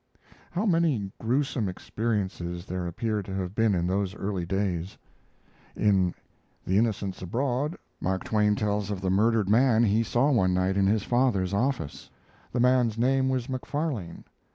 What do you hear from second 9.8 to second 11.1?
he saw one night in his